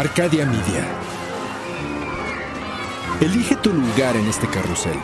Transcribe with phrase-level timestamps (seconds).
[0.00, 0.82] Arcadia Media.
[3.20, 4.96] Elige tu lugar en este carrusel.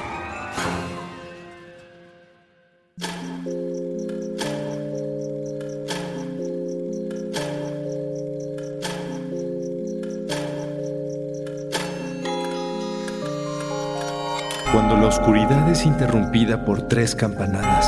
[14.73, 17.85] Cuando la oscuridad es interrumpida por tres campanadas,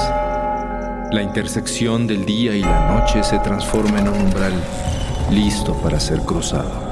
[1.11, 4.53] la intersección del día y la noche se transforma en un umbral
[5.31, 6.88] listo para ser cruzado.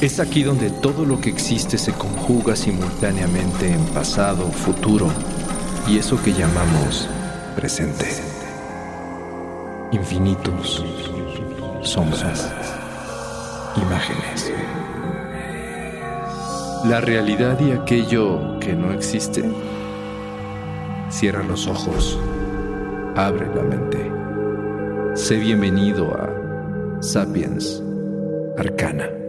[0.00, 5.08] Es aquí donde todo lo que existe se conjuga simultáneamente en pasado, futuro
[5.88, 7.08] y eso que llamamos
[7.56, 8.06] presente.
[9.90, 10.84] Infinitos,
[11.82, 12.48] sombras,
[13.74, 14.52] imágenes.
[16.84, 19.42] La realidad y aquello que no existe.
[21.10, 22.16] Cierra los ojos,
[23.16, 24.12] abre la mente.
[25.16, 27.82] Sé bienvenido a Sapiens
[28.56, 29.27] Arcana.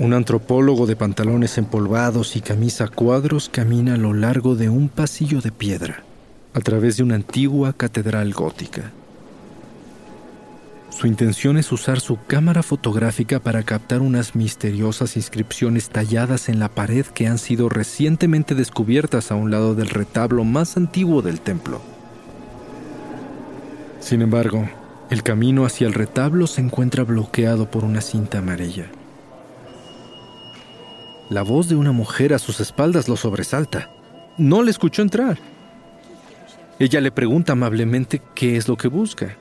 [0.00, 4.88] Un antropólogo de pantalones empolvados y camisa a cuadros camina a lo largo de un
[4.88, 6.04] pasillo de piedra,
[6.54, 8.92] a través de una antigua catedral gótica.
[10.90, 16.68] Su intención es usar su cámara fotográfica para captar unas misteriosas inscripciones talladas en la
[16.68, 21.80] pared que han sido recientemente descubiertas a un lado del retablo más antiguo del templo.
[23.98, 24.68] Sin embargo,
[25.10, 28.86] el camino hacia el retablo se encuentra bloqueado por una cinta amarilla.
[31.30, 33.90] La voz de una mujer a sus espaldas lo sobresalta.
[34.38, 35.38] No le escuchó entrar.
[36.78, 39.36] Ella le pregunta amablemente qué es lo que busca,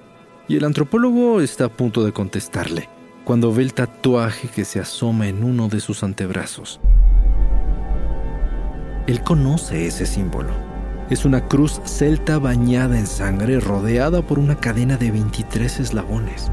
[0.50, 2.90] y el antropólogo está a punto de contestarle,
[3.24, 6.82] cuando ve el tatuaje que se asoma en uno de sus antebrazos.
[9.08, 10.52] Él conoce ese símbolo.
[11.10, 16.52] Es una cruz celta bañada en sangre rodeada por una cadena de 23 eslabones.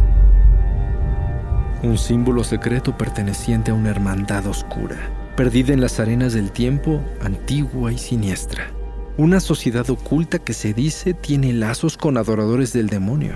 [1.82, 7.92] Un símbolo secreto perteneciente a una hermandad oscura perdida en las arenas del tiempo, antigua
[7.92, 8.70] y siniestra.
[9.16, 13.34] Una sociedad oculta que se dice tiene lazos con adoradores del demonio.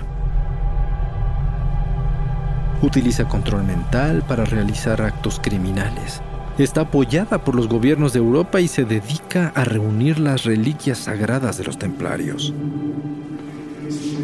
[2.81, 6.21] Utiliza control mental para realizar actos criminales.
[6.57, 11.57] Está apoyada por los gobiernos de Europa y se dedica a reunir las reliquias sagradas
[11.57, 12.53] de los templarios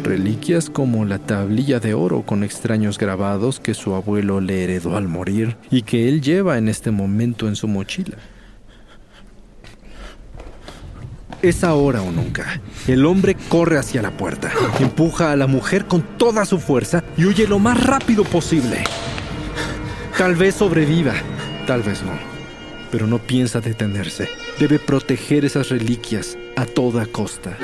[0.02, 5.08] reliquias como la tablilla de oro con extraños grabados que su abuelo le heredó al
[5.08, 8.16] morir y que él lleva en este momento en su mochila.
[11.42, 12.60] Es ahora o nunca.
[12.86, 17.26] El hombre corre hacia la puerta, empuja a la mujer con toda su fuerza y
[17.26, 18.84] huye lo más rápido posible.
[20.16, 21.12] Tal vez sobreviva,
[21.66, 22.12] tal vez no,
[22.90, 24.28] pero no piensa detenerse.
[24.58, 27.56] Debe proteger esas reliquias a toda costa.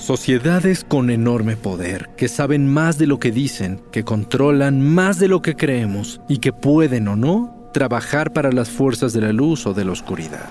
[0.00, 5.28] Sociedades con enorme poder, que saben más de lo que dicen, que controlan más de
[5.28, 9.66] lo que creemos y que pueden o no trabajar para las fuerzas de la luz
[9.66, 10.48] o de la oscuridad.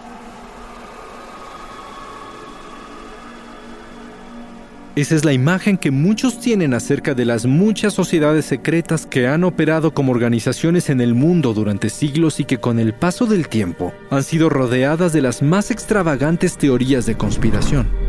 [4.96, 9.44] Esa es la imagen que muchos tienen acerca de las muchas sociedades secretas que han
[9.44, 13.94] operado como organizaciones en el mundo durante siglos y que con el paso del tiempo
[14.12, 18.09] han sido rodeadas de las más extravagantes teorías de conspiración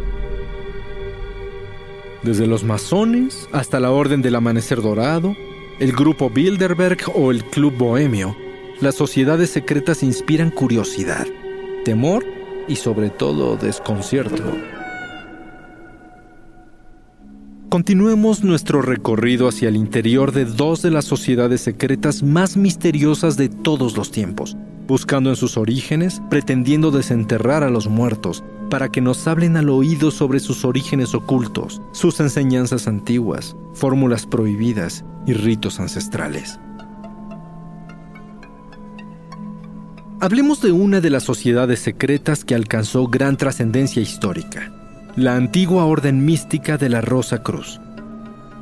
[2.22, 5.36] desde los masones hasta la Orden del Amanecer Dorado,
[5.78, 8.36] el Grupo Bilderberg o el Club Bohemio,
[8.80, 11.26] las sociedades secretas inspiran curiosidad,
[11.84, 12.24] temor
[12.68, 14.42] y sobre todo desconcierto.
[17.70, 23.48] Continuemos nuestro recorrido hacia el interior de dos de las sociedades secretas más misteriosas de
[23.48, 24.56] todos los tiempos,
[24.88, 30.10] buscando en sus orígenes, pretendiendo desenterrar a los muertos, para que nos hablen al oído
[30.10, 36.58] sobre sus orígenes ocultos, sus enseñanzas antiguas, fórmulas prohibidas y ritos ancestrales.
[40.20, 44.72] Hablemos de una de las sociedades secretas que alcanzó gran trascendencia histórica,
[45.16, 47.80] la antigua orden mística de la Rosa Cruz,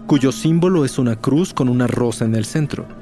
[0.07, 2.98] cuyo símbolo es una cruz con una rosa en el centro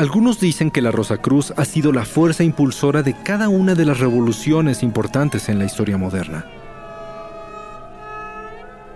[0.00, 4.00] algunos dicen que la Rosacruz ha sido la fuerza impulsora de cada una de las
[4.00, 6.46] revoluciones importantes en la historia moderna.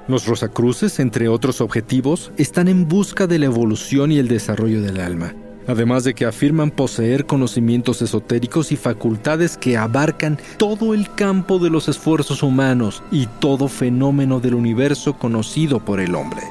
[0.09, 4.99] Los Rosacruces, entre otros objetivos, están en busca de la evolución y el desarrollo del
[4.99, 5.35] alma,
[5.67, 11.69] además de que afirman poseer conocimientos esotéricos y facultades que abarcan todo el campo de
[11.69, 16.45] los esfuerzos humanos y todo fenómeno del universo conocido por el hombre.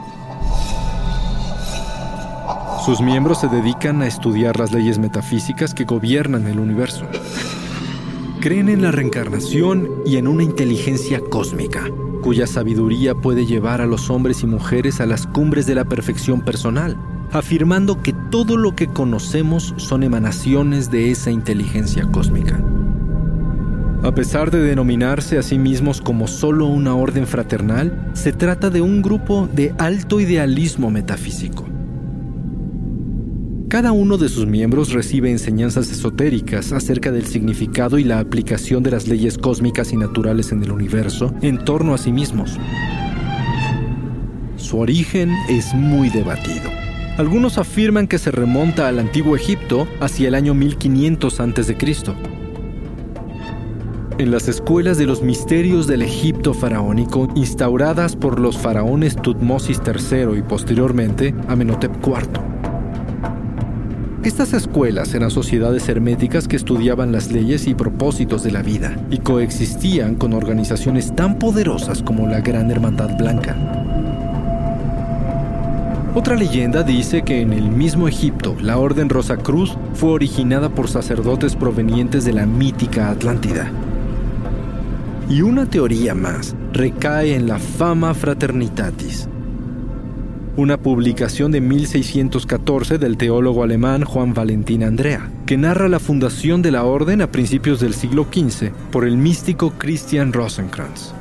[2.86, 7.06] Sus miembros se dedican a estudiar las leyes metafísicas que gobiernan el universo.
[8.42, 11.86] Creen en la reencarnación y en una inteligencia cósmica,
[12.22, 16.42] cuya sabiduría puede llevar a los hombres y mujeres a las cumbres de la perfección
[16.42, 16.98] personal,
[17.32, 22.62] afirmando que todo lo que conocemos son emanaciones de esa inteligencia cósmica.
[24.04, 28.82] A pesar de denominarse a sí mismos como solo una orden fraternal, se trata de
[28.82, 31.73] un grupo de alto idealismo metafísico.
[33.74, 38.92] Cada uno de sus miembros recibe enseñanzas esotéricas acerca del significado y la aplicación de
[38.92, 42.60] las leyes cósmicas y naturales en el universo en torno a sí mismos.
[44.58, 46.70] Su origen es muy debatido.
[47.18, 51.78] Algunos afirman que se remonta al antiguo Egipto hacia el año 1500 a.C.
[54.20, 60.38] En las escuelas de los misterios del Egipto faraónico, instauradas por los faraones Tutmosis III
[60.38, 62.53] y posteriormente Amenhotep IV,
[64.30, 69.18] estas escuelas eran sociedades herméticas que estudiaban las leyes y propósitos de la vida y
[69.18, 73.56] coexistían con organizaciones tan poderosas como la Gran Hermandad Blanca.
[76.16, 80.88] Otra leyenda dice que en el mismo Egipto la Orden Rosa Cruz fue originada por
[80.88, 83.72] sacerdotes provenientes de la mítica Atlántida.
[85.28, 89.28] Y una teoría más recae en la Fama Fraternitatis,
[90.56, 96.72] una publicación de 1614 del teólogo alemán Juan Valentín Andrea, que narra la fundación de
[96.72, 101.14] la orden a principios del siglo XV por el místico Christian Rosenkranz.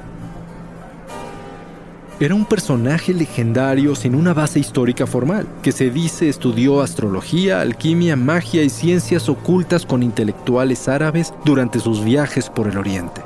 [2.21, 8.17] Era un personaje legendario sin una base histórica formal, que se dice estudió astrología, alquimia,
[8.17, 13.23] magia y ciencias ocultas con intelectuales árabes durante sus viajes por el Oriente.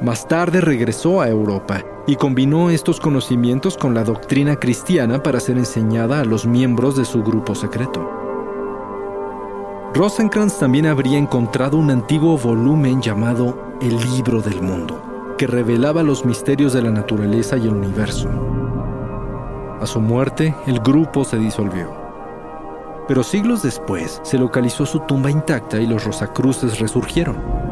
[0.00, 5.58] Más tarde regresó a Europa y combinó estos conocimientos con la doctrina cristiana para ser
[5.58, 8.08] enseñada a los miembros de su grupo secreto.
[9.94, 16.24] Rosencrantz también habría encontrado un antiguo volumen llamado El Libro del Mundo, que revelaba los
[16.24, 18.28] misterios de la naturaleza y el universo.
[19.80, 21.90] A su muerte, el grupo se disolvió.
[23.08, 27.67] Pero siglos después se localizó su tumba intacta y los Rosacruces resurgieron.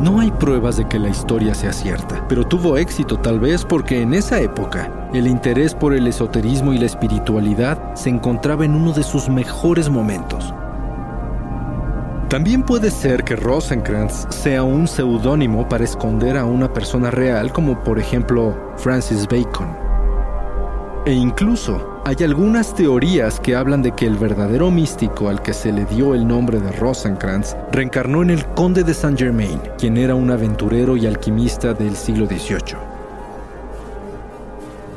[0.00, 4.00] No hay pruebas de que la historia sea cierta, pero tuvo éxito tal vez porque
[4.00, 8.94] en esa época el interés por el esoterismo y la espiritualidad se encontraba en uno
[8.94, 10.54] de sus mejores momentos.
[12.30, 17.84] También puede ser que Rosencrantz sea un seudónimo para esconder a una persona real como
[17.84, 19.89] por ejemplo Francis Bacon.
[21.06, 25.72] E incluso hay algunas teorías que hablan de que el verdadero místico al que se
[25.72, 30.14] le dio el nombre de Rosencrantz reencarnó en el conde de Saint Germain, quien era
[30.14, 32.76] un aventurero y alquimista del siglo XVIII.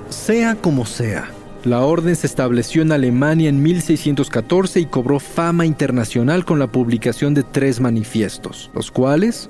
[0.09, 1.29] Sea como sea,
[1.63, 7.33] la orden se estableció en Alemania en 1614 y cobró fama internacional con la publicación
[7.33, 9.49] de tres manifiestos, los cuales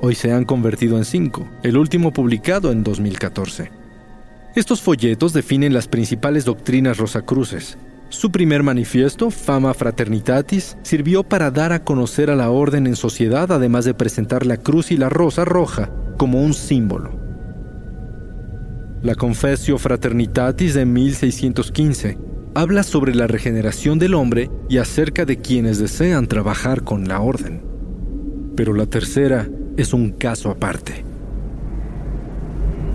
[0.00, 3.83] hoy se han convertido en cinco, el último publicado en 2014.
[4.54, 7.76] Estos folletos definen las principales doctrinas rosacruces.
[8.08, 13.50] Su primer manifiesto, Fama Fraternitatis, sirvió para dar a conocer a la orden en sociedad,
[13.50, 17.18] además de presentar la cruz y la rosa roja como un símbolo.
[19.02, 22.16] La Confessio Fraternitatis de 1615
[22.54, 27.60] habla sobre la regeneración del hombre y acerca de quienes desean trabajar con la orden.
[28.54, 31.13] Pero la tercera es un caso aparte.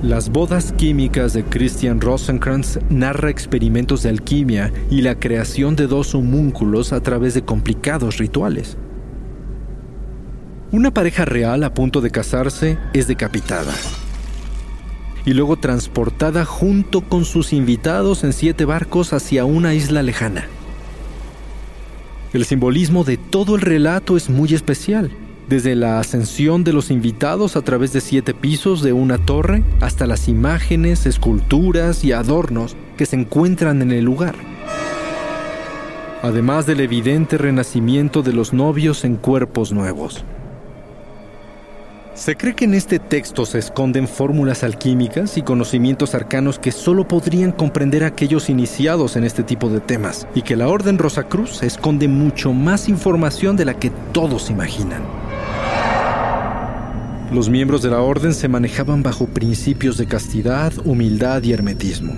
[0.02, 6.16] Las bodas químicas de Christian Rosenkrantz narra experimentos de alquimia y la creación de dos
[6.16, 8.78] homúnculos a través de complicados rituales.
[10.72, 13.74] Una pareja real a punto de casarse es decapitada
[15.26, 20.48] y luego transportada junto con sus invitados en siete barcos hacia una isla lejana.
[22.32, 25.12] El simbolismo de todo el relato es muy especial
[25.50, 30.06] desde la ascensión de los invitados a través de siete pisos de una torre hasta
[30.06, 34.36] las imágenes, esculturas y adornos que se encuentran en el lugar.
[36.22, 40.24] Además del evidente renacimiento de los novios en cuerpos nuevos.
[42.14, 47.08] Se cree que en este texto se esconden fórmulas alquímicas y conocimientos arcanos que solo
[47.08, 52.10] podrían comprender aquellos iniciados en este tipo de temas, y que la Orden Rosacruz esconde
[52.10, 55.19] mucho más información de la que todos imaginan.
[57.32, 62.16] Los miembros de la orden se manejaban bajo principios de castidad, humildad y hermetismo.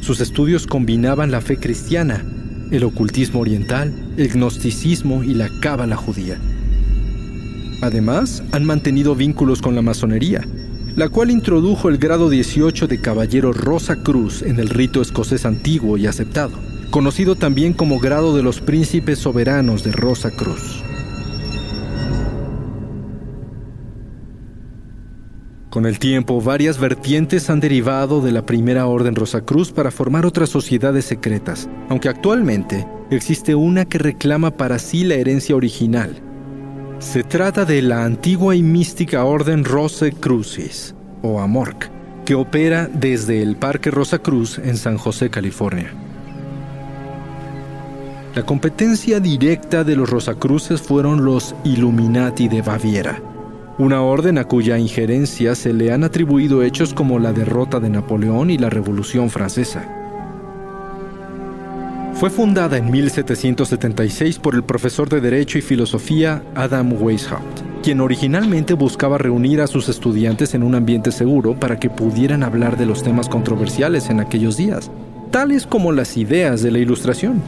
[0.00, 2.24] Sus estudios combinaban la fe cristiana,
[2.72, 6.36] el ocultismo oriental, el gnosticismo y la cábala judía.
[7.80, 10.44] Además, han mantenido vínculos con la masonería,
[10.96, 15.96] la cual introdujo el grado 18 de caballero Rosa Cruz en el rito escocés antiguo
[15.96, 16.58] y aceptado,
[16.90, 20.82] conocido también como grado de los príncipes soberanos de Rosa Cruz.
[25.76, 30.48] Con el tiempo, varias vertientes han derivado de la primera Orden Rosacruz para formar otras
[30.48, 36.22] sociedades secretas, aunque actualmente existe una que reclama para sí la herencia original.
[36.98, 41.90] Se trata de la antigua y mística Orden Rosacrucis, o AMORC,
[42.24, 45.92] que opera desde el Parque Rosacruz en San José, California.
[48.34, 53.20] La competencia directa de los Rosacruces fueron los Illuminati de Baviera,
[53.78, 58.50] una orden a cuya injerencia se le han atribuido hechos como la derrota de Napoleón
[58.50, 59.84] y la Revolución Francesa.
[62.14, 68.72] Fue fundada en 1776 por el profesor de Derecho y Filosofía Adam Weishaupt, quien originalmente
[68.72, 73.02] buscaba reunir a sus estudiantes en un ambiente seguro para que pudieran hablar de los
[73.02, 74.90] temas controversiales en aquellos días,
[75.30, 77.42] tales como las ideas de la Ilustración.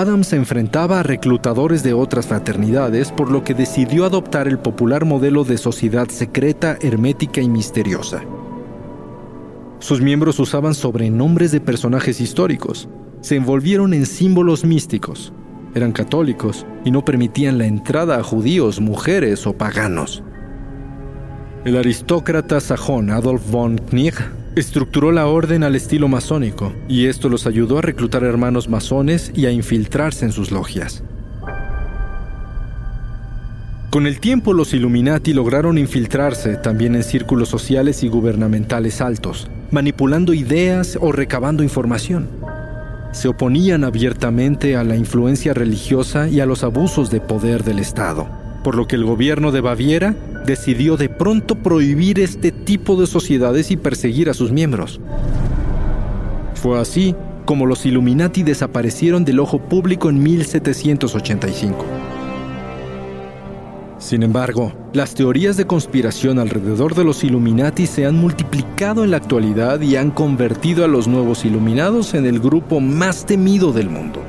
[0.00, 5.04] Adam se enfrentaba a reclutadores de otras fraternidades, por lo que decidió adoptar el popular
[5.04, 8.22] modelo de sociedad secreta, hermética y misteriosa.
[9.80, 12.88] Sus miembros usaban sobrenombres de personajes históricos,
[13.22, 15.32] se envolvieron en símbolos místicos,
[15.74, 20.22] eran católicos y no permitían la entrada a judíos, mujeres o paganos.
[21.64, 24.14] El aristócrata sajón Adolf von Knig
[24.58, 29.46] estructuró la orden al estilo masónico, y esto los ayudó a reclutar hermanos masones y
[29.46, 31.02] a infiltrarse en sus logias.
[33.90, 40.34] Con el tiempo los Illuminati lograron infiltrarse también en círculos sociales y gubernamentales altos, manipulando
[40.34, 42.28] ideas o recabando información.
[43.12, 48.28] Se oponían abiertamente a la influencia religiosa y a los abusos de poder del Estado,
[48.62, 50.14] por lo que el gobierno de Baviera
[50.46, 55.00] decidió de pronto prohibir este tipo de sociedades y perseguir a sus miembros.
[56.54, 61.84] Fue así como los Illuminati desaparecieron del ojo público en 1785.
[63.98, 69.16] Sin embargo, las teorías de conspiración alrededor de los Illuminati se han multiplicado en la
[69.16, 74.22] actualidad y han convertido a los nuevos Iluminados en el grupo más temido del mundo.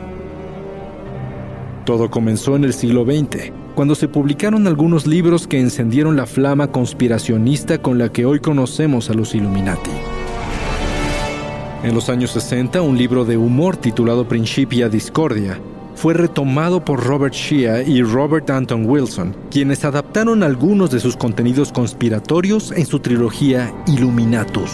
[1.85, 6.69] Todo comenzó en el siglo XX, cuando se publicaron algunos libros que encendieron la flama
[6.69, 9.91] conspiracionista con la que hoy conocemos a los Illuminati.
[11.83, 15.61] En los años 60, un libro de humor titulado Principia Discordia
[15.95, 21.71] fue retomado por Robert Shea y Robert Anton Wilson, quienes adaptaron algunos de sus contenidos
[21.71, 24.71] conspiratorios en su trilogía Illuminatus,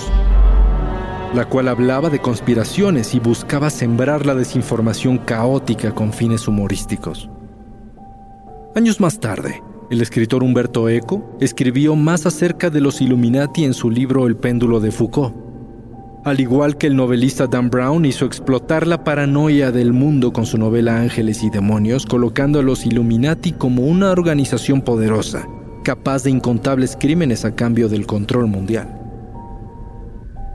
[1.36, 7.30] la cual hablaba de conspiraciones y buscaba sembrar la desinformación caótica con fines humorísticos.
[8.76, 13.90] Años más tarde, el escritor Humberto Eco escribió más acerca de los Illuminati en su
[13.90, 15.34] libro El péndulo de Foucault.
[16.26, 20.58] Al igual que el novelista Dan Brown hizo explotar la paranoia del mundo con su
[20.58, 25.48] novela Ángeles y Demonios, colocando a los Illuminati como una organización poderosa,
[25.86, 29.00] capaz de incontables crímenes a cambio del control mundial.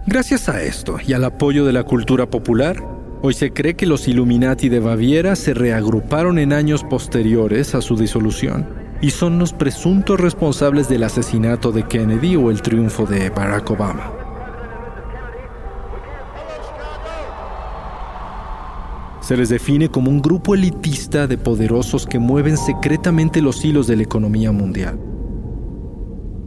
[0.07, 2.85] Gracias a esto y al apoyo de la cultura popular,
[3.23, 7.95] Hoy se cree que los Illuminati de Baviera se reagruparon en años posteriores a su
[7.95, 8.67] disolución
[9.03, 14.11] y son los presuntos responsables del asesinato de Kennedy o el triunfo de Barack Obama.
[19.21, 23.97] Se les define como un grupo elitista de poderosos que mueven secretamente los hilos de
[23.97, 24.99] la economía mundial.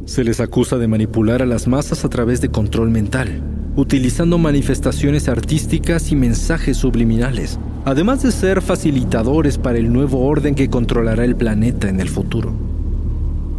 [0.05, 3.41] Se les acusa de manipular a las masas a través de control mental,
[3.75, 10.69] utilizando manifestaciones artísticas y mensajes subliminales, además de ser facilitadores para el nuevo orden que
[10.69, 12.53] controlará el planeta en el futuro.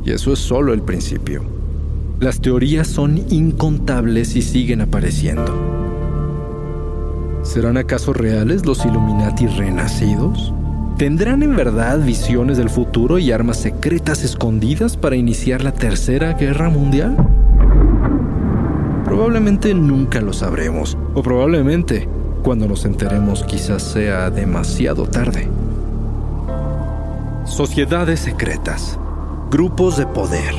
[0.05, 1.43] Y eso es solo el principio.
[2.21, 5.53] Las teorías son incontables y siguen apareciendo.
[7.43, 10.53] ¿Serán acaso reales los Illuminati renacidos?
[10.97, 16.71] ¿Tendrán en verdad visiones del futuro y armas secretas escondidas para iniciar la Tercera Guerra
[16.71, 17.17] Mundial?
[19.15, 22.09] Probablemente nunca lo sabremos, o probablemente
[22.43, 25.47] cuando nos enteremos quizás sea demasiado tarde.
[27.45, 28.99] Sociedades secretas,
[29.53, 30.53] grupos de poder,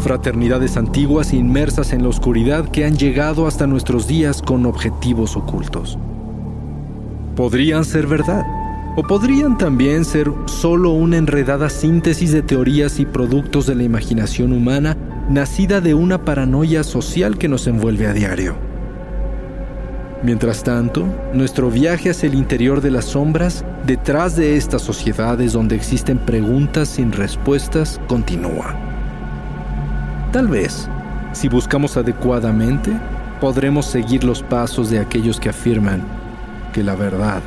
[0.00, 5.96] fraternidades antiguas inmersas en la oscuridad que han llegado hasta nuestros días con objetivos ocultos.
[7.36, 8.44] Podrían ser verdad,
[8.96, 14.52] o podrían también ser solo una enredada síntesis de teorías y productos de la imaginación
[14.52, 14.96] humana
[15.28, 18.54] nacida de una paranoia social que nos envuelve a diario.
[20.22, 25.74] Mientras tanto, nuestro viaje hacia el interior de las sombras, detrás de estas sociedades donde
[25.74, 28.76] existen preguntas sin respuestas, continúa.
[30.32, 30.88] Tal vez,
[31.32, 32.92] si buscamos adecuadamente,
[33.40, 36.02] podremos seguir los pasos de aquellos que afirman
[36.72, 37.42] que la verdad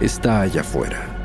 [0.00, 1.17] está allá afuera.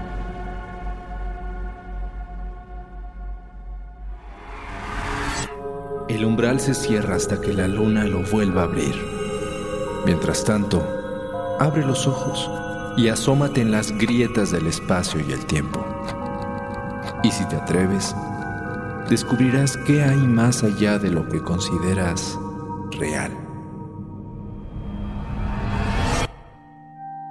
[6.09, 8.93] El umbral se cierra hasta que la luna lo vuelva a abrir.
[10.05, 10.85] Mientras tanto,
[11.59, 12.51] abre los ojos
[12.97, 15.83] y asómate en las grietas del espacio y el tiempo.
[17.23, 18.13] Y si te atreves,
[19.09, 22.37] descubrirás qué hay más allá de lo que consideras
[22.91, 23.31] real.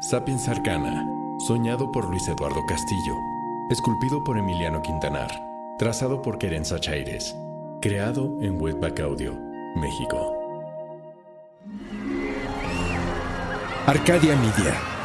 [0.01, 1.07] Sapiens Arcana,
[1.47, 3.15] soñado por Luis Eduardo Castillo,
[3.71, 5.31] esculpido por Emiliano Quintanar,
[5.79, 7.37] trazado por Querenza Chaires,
[7.83, 9.37] creado en Webback Audio,
[9.75, 10.39] México.
[13.89, 15.02] Arcadia Media.